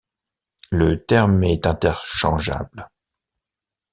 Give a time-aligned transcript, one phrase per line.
[0.71, 2.89] Le terme est interchangeable.